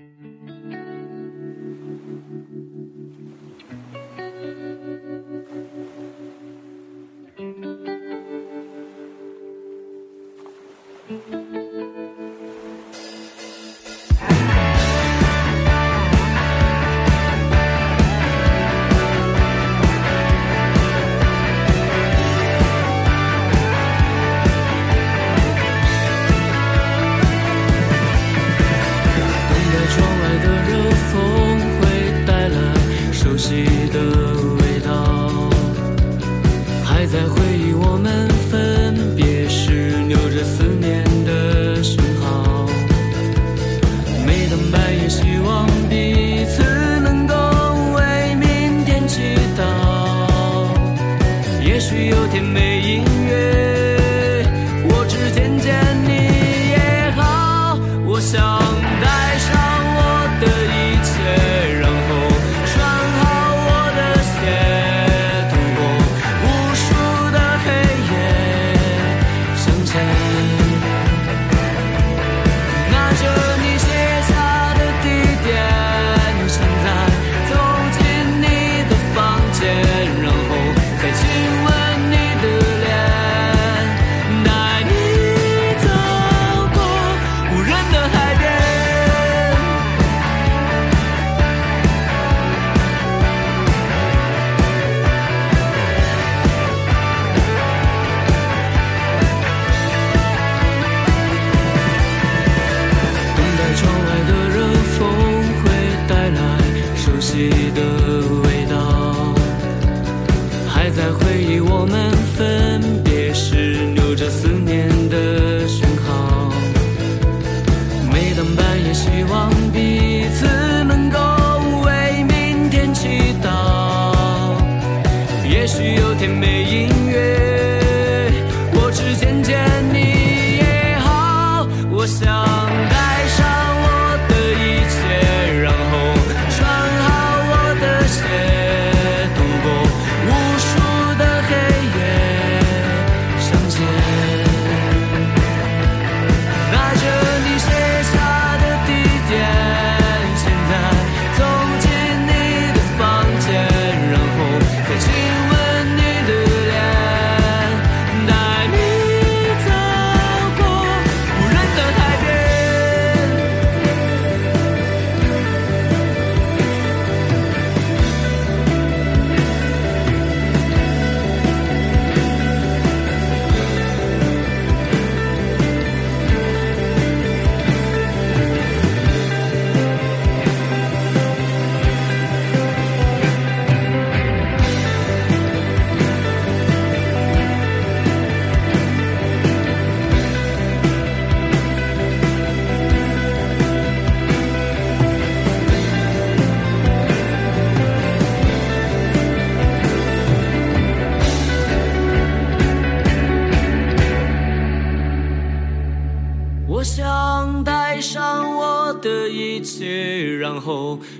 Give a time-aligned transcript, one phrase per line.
[0.00, 0.27] Mm-hmm.
[37.10, 38.27] 在回忆我们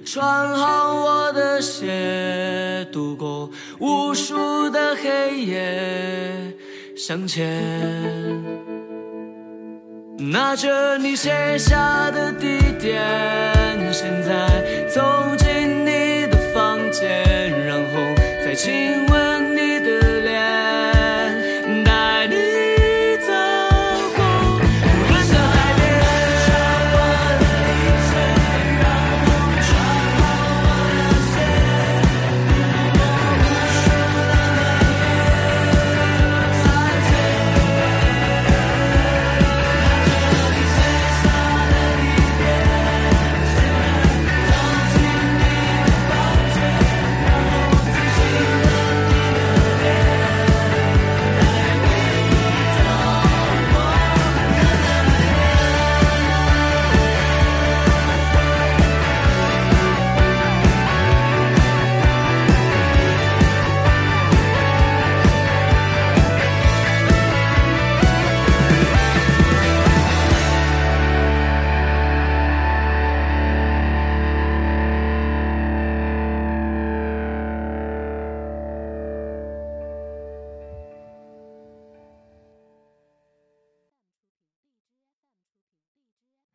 [0.04, 6.56] 穿好我的鞋，度过无数的黑夜，
[6.96, 7.48] 向前。
[10.18, 13.00] 拿着你写下的地点，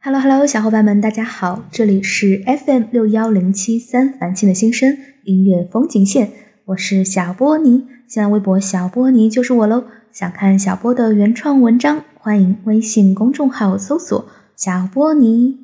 [0.05, 6.29] Hello Hello，小伙伴们，大家好，这里是 FM 六幺零七三凡青的新生音乐风景线，
[6.65, 9.85] 我是小波尼，新浪微博小波尼就是我喽。
[10.11, 14.27] 想看小波的原创文章，欢迎微信公众号搜索
[14.57, 15.59] 小波尼。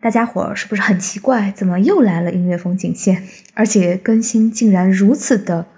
[0.00, 3.22] 大家伙儿是不是很奇怪，怎么又来了音乐风景线，
[3.54, 5.68] 而且更新竟然如此的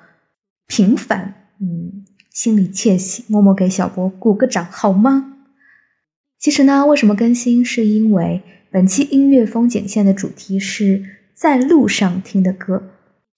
[0.66, 1.34] 频繁？
[1.60, 5.34] 嗯，心里窃喜，默默给小波鼓个掌好吗？
[6.38, 7.64] 其实呢，为什么更新？
[7.64, 11.02] 是因为本期音乐风景线的主题是
[11.34, 12.90] 在路上听的歌。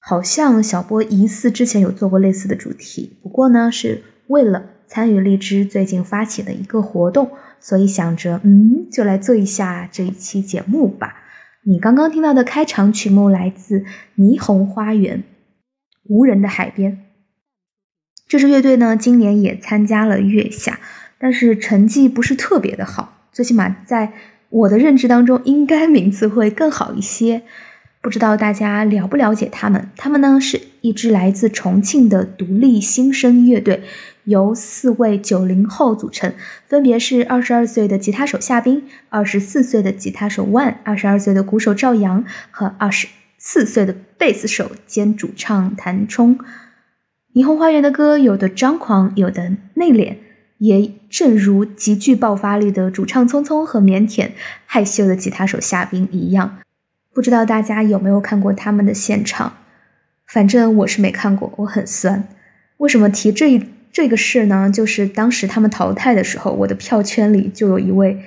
[0.03, 7.31] 好像小波疑似之前有做过类似的主题，不过呢，是为了参与荔枝最近发起的一个活动，
[7.61, 11.17] 所以想着，嗯，就来做一下这一期节目吧。
[11.67, 13.85] 你刚刚听到的开场曲目来自
[14.17, 15.19] 霓虹花园，
[16.09, 16.93] 《无人的海边》。
[18.27, 20.81] 这支乐队呢，今年也参加了月下。
[21.21, 24.13] 但是成绩不是特别的好，最起码在
[24.49, 27.43] 我的认知当中，应该名次会更好一些。
[28.03, 29.91] 不知道大家了不了解他们？
[29.95, 33.83] 他们呢是一支来自重庆的独立新生乐队，
[34.25, 36.33] 由四位九零后组成，
[36.67, 43.07] 分别是二十二岁的吉他手夏冰、二十四岁的吉他手万、二十二岁的鼓手赵阳和二十
[43.37, 46.39] 四岁的贝斯手兼主唱谭冲。
[47.35, 50.17] 霓虹花园的歌有的张狂，有的内敛。
[50.61, 54.33] 也正如极具爆发力的主唱聪聪和腼腆
[54.67, 56.59] 害羞的吉他手夏冰一样，
[57.15, 59.55] 不知道大家有没有看过他们的现场？
[60.27, 62.29] 反正我是没看过，我很酸。
[62.77, 64.71] 为什么提这一这个事呢？
[64.71, 68.23] 就是当时他们淘汰的时候，我的票圈里就有一位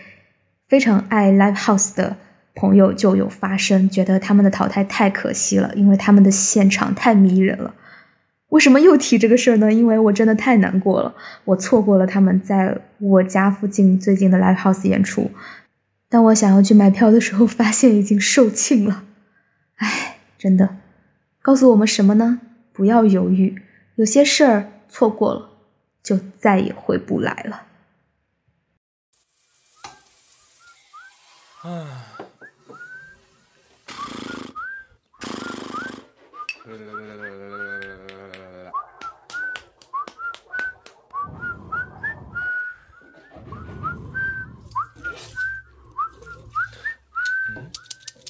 [0.67, 2.17] 非常爱 live house 的
[2.55, 7.75] 朋友就有发声，觉得他们的淘汰太可惜了，因为他们的现场太迷人了。
[8.53, 9.73] 为什么又提这个事儿呢？
[9.73, 15.31] 因为我真的太难过了，我错过了他们在我家附近最近的 live house 演出。
[16.07, 19.05] 当我想要去买票的时候，发现已经售罄了。
[19.77, 20.77] 唉，真的，
[21.41, 22.41] 告诉我们什么呢？
[22.71, 23.59] 不要犹豫，
[23.95, 25.49] 有些事儿错过了，
[26.03, 27.63] 就再也回不来了。
[31.63, 32.05] 啊。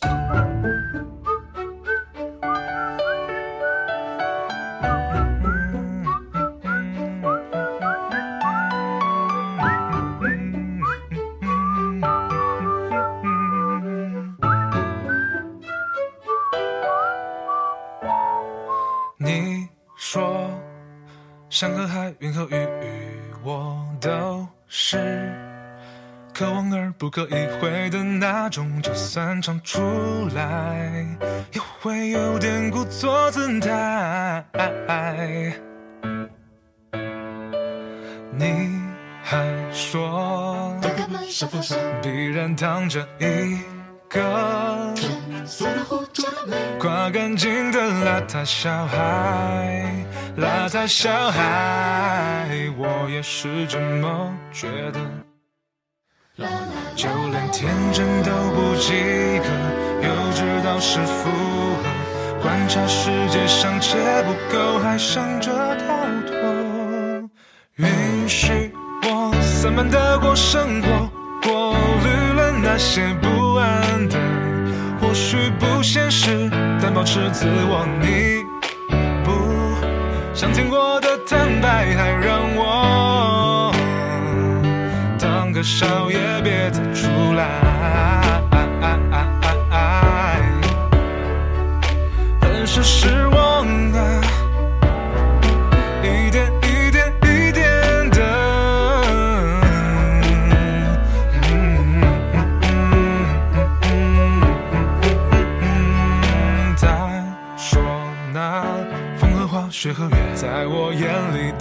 [0.03, 0.42] Bye.
[28.43, 28.81] 那种。
[28.81, 29.79] 就算唱出
[30.35, 31.07] 来，
[31.53, 34.43] 也会有点故作姿态。
[38.37, 38.81] 你
[39.23, 40.75] 还说，
[42.01, 43.61] 必然躺着一
[44.09, 44.21] 个。
[46.77, 50.05] 刮干净的邋遢小孩，
[50.37, 52.45] 邋遢小孩，
[52.77, 54.99] 我也是这么觉得。
[57.03, 58.93] 就连天真都不及
[59.39, 65.85] 格，幼稚到是负荷，观察世界尚且不够，还想着逃
[66.25, 67.29] 脱。
[67.75, 67.89] 允
[68.25, 71.09] 许我散漫的过生活，
[71.45, 74.17] 过滤了那些不安的。
[75.01, 76.49] 或许不现实，
[76.81, 77.85] 但保持自我。
[77.99, 78.45] 你
[79.25, 79.33] 不
[80.33, 82.52] 想听我的坦白，还让
[85.63, 87.47] 少爷，别再出来。
[92.41, 94.21] 很是失望的，
[96.03, 98.19] 一点一点一点的。
[106.75, 107.23] 再
[107.55, 107.81] 说
[108.33, 108.65] 那
[109.17, 109.65] 风和花。
[109.69, 111.52] 雪和月，在我眼里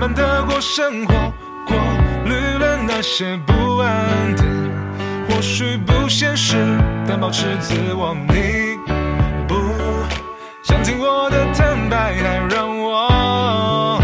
[0.00, 1.12] 慢的过生活，
[1.66, 1.76] 过。
[2.24, 4.42] 滤了那些不安的，
[5.28, 6.56] 或许不现实，
[7.06, 8.16] 但保持自我。
[8.28, 8.78] 你
[9.46, 9.54] 不
[10.62, 14.00] 想听我的坦白，还让我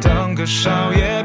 [0.00, 1.15] 当个少爷，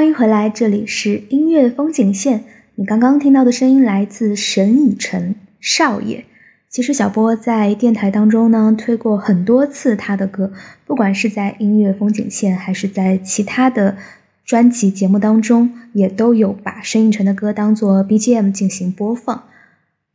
[0.00, 2.44] 欢迎回来，这里是音乐风景线。
[2.74, 6.24] 你刚刚听到的声音来自沈以诚少爷。
[6.70, 10.54] 其实小波在电台当中呢推过很多次他的歌，
[10.86, 13.98] 不管是在音乐风景线，还是在其他的
[14.42, 19.44] 专辑节目当中，也都有把沈以诚的歌当做 BGM 进行播放。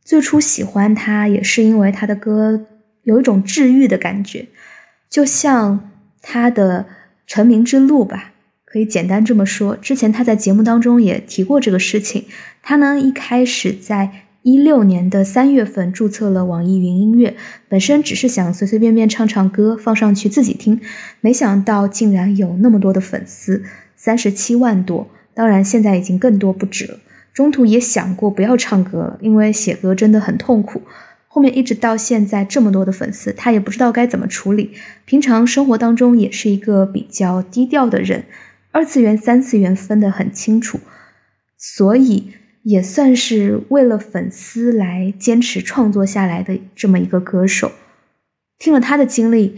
[0.04, 2.66] 最初喜欢他，也是因为他的歌
[3.04, 4.48] 有一种治愈的感觉，
[5.08, 6.86] 就像他的
[7.28, 8.32] 成名之路吧。
[8.66, 12.24] 可以简单这么说，之前他在节目当中也提过这个事情。
[12.62, 14.10] 他呢一开始在
[14.42, 17.36] 一六年的三月份注册了网易云音乐，
[17.68, 20.80] 本身只是想随随便便唱唱歌放上去自己听，
[21.20, 23.64] 没想到竟然有那么多的粉丝，
[23.96, 26.98] 三十七万多，当然现在已经更多不止了。
[27.32, 30.82] 中途也想过不要唱歌了，因为写歌真的很痛苦。
[31.28, 34.72] 后面一直到现在这么多的粉丝，他也不知道该怎么处理。
[35.04, 38.24] 平常生活当中也是一个比较低调的人。
[38.76, 40.78] 二次元、三次元分得很清楚，
[41.56, 47.72] 所以也算是为了粉丝来坚持创作下来的这么一个歌手。
[48.58, 49.56] 听了他的经历，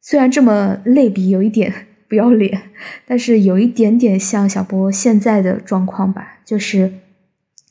[0.00, 2.70] 虽然这么类比有一点不要脸，
[3.04, 6.94] 但是有一点点像小波现在的状况吧，就是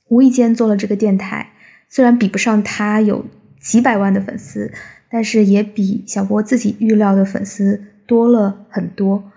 [0.09, 1.53] 无意间做了这个电台，
[1.89, 3.25] 虽然比不上他有
[3.59, 4.71] 几百万的粉丝，
[5.09, 9.31] 但是也比小波自己预料的粉丝多了很多。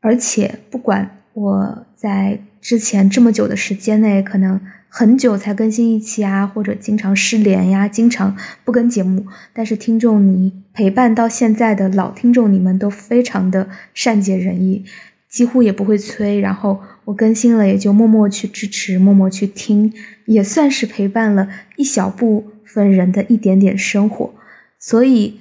[0.00, 14.84] 而且，不管我在之前这么久的时间内，可能很久才更新一期啊，或者经常失联呀，经常不更节目，但是听众你陪伴到现在的老听众，你们都非常的善解人意，
[15.28, 16.38] 几乎也不会催。
[16.38, 19.92] 然后我更新了，也就默默去支持，默默去听，
[20.26, 24.32] 也算是陪伴了一小部分人的一点点生活。
[24.78, 25.40] 所以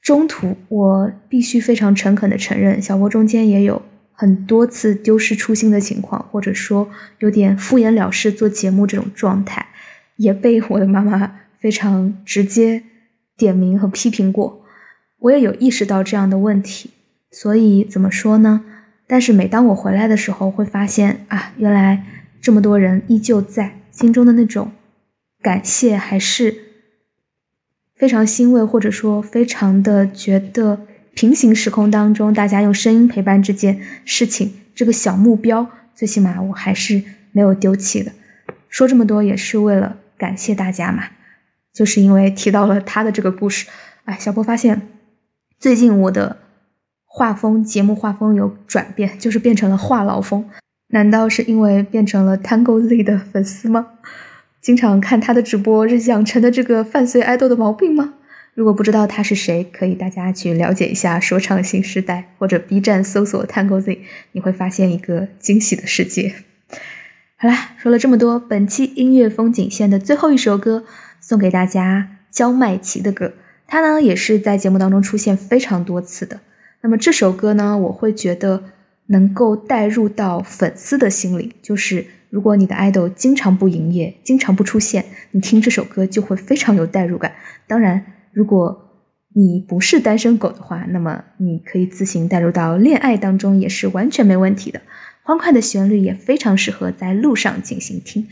[0.00, 3.82] 中途我必须非常诚恳的承认，小波中间也有。
[4.20, 9.68] 很多次丢失初心的情况，或者说有点敷衍了事做节目这种状态，
[10.16, 12.82] 也被我的妈妈非常直接
[13.38, 14.62] 点名和批评过。
[15.20, 16.90] 我也有意识到这样的问题，
[17.30, 18.62] 所以怎么说呢？
[19.06, 22.04] 但是每当我回来的时候，会发现啊，原来
[22.42, 24.72] 这么多人依旧在心中的那种
[25.40, 26.54] 感谢，还是
[27.96, 30.80] 非常欣慰，或者说非常的觉得。
[31.14, 37.02] 平行时空当中，大家用声音陪伴这件事情，这个小目标，最起码我还是
[37.32, 38.12] 没有丢弃的。
[38.68, 41.04] 说这么多也是为了感谢大家嘛，
[41.74, 43.66] 就是因为提到了他的这个故事。
[44.04, 44.88] 哎，小波发现
[45.58, 46.38] 最近我的
[47.04, 50.48] 画风节目画风有转变，就是变成了话痨风。
[50.92, 53.88] 难道是因为变成了 Tango Z 的粉丝吗？
[54.60, 58.14] 经常看他的直播，是养成的这个犯罪爱豆的毛病吗？
[58.60, 64.00] 如果不知道他是谁，可以大家去了解一下说唱新时代或者 B 站搜索 Tango Z，
[64.32, 66.34] 你会发现一个惊喜的世界。
[67.36, 70.84] 好啦，说了这么多，本期音乐风景线的最后一首歌
[71.22, 73.32] 送给大家，焦麦琪的歌，
[73.66, 76.40] 它呢也是在节目当中出现非常多次的。
[76.82, 78.64] 那么这首歌呢，我会觉得
[79.06, 87.32] 能够带入到粉丝的心里，就是如果你的爱豆经常不营业，经常不出现，你听这首歌就会非常有代入感。
[87.66, 88.86] 当然，如果
[89.32, 94.82] 你不是单身狗的话，那么你可以自行带入到恋爱当中，也是完全没问题的。
[95.22, 98.26] 欢快的旋律也非常适合在路上进行听，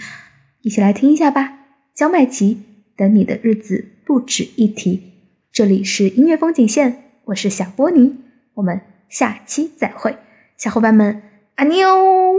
[0.63, 1.59] 一起来听一下吧。
[1.95, 2.63] 焦麦琪，
[2.97, 5.13] 等你的日子不止一提。
[5.53, 8.17] 这里是音乐风景线，我是小波尼，
[8.55, 10.17] 我们下期再会，
[10.57, 11.23] 小伙伴们，
[11.57, 12.38] 阿妞。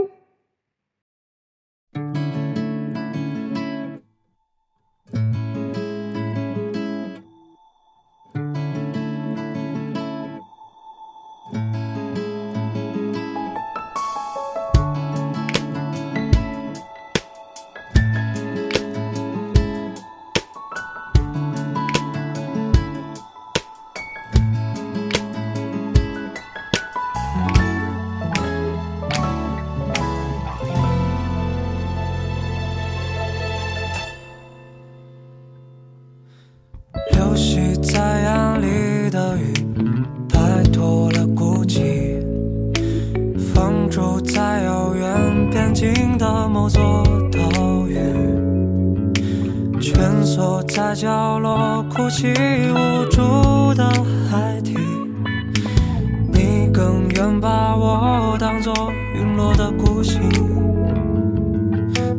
[57.20, 58.72] 更愿把我当作
[59.14, 60.22] 陨落的孤星，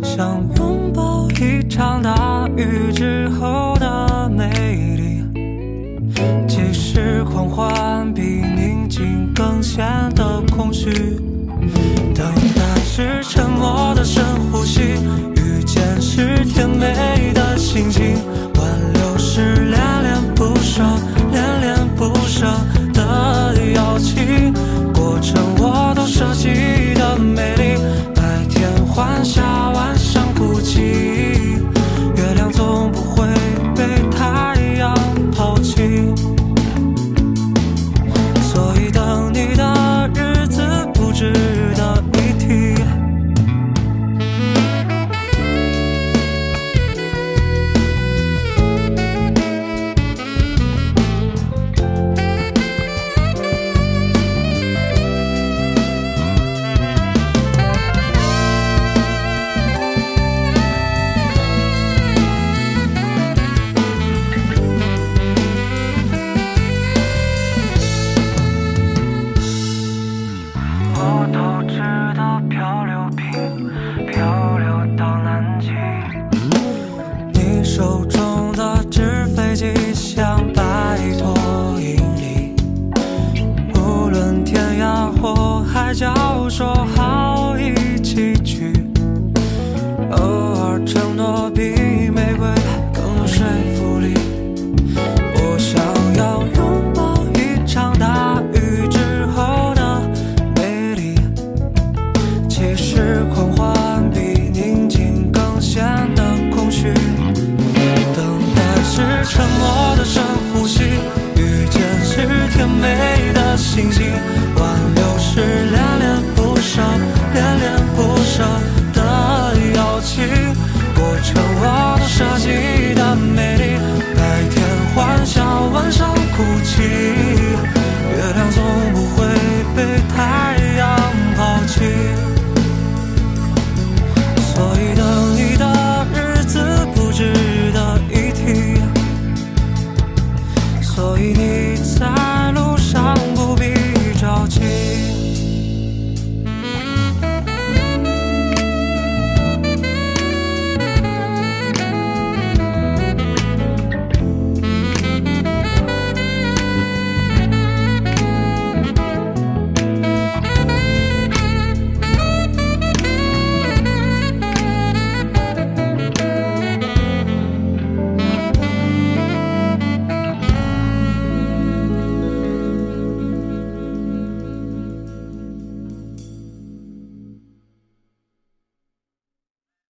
[0.04, 5.26] 想拥抱一场大雨之后的美丽。
[6.48, 9.84] 即使狂欢比宁静更显
[10.16, 10.92] 得空虚，
[12.14, 14.82] 等待是沉默的深呼吸，
[15.36, 18.18] 遇见是甜美的心情，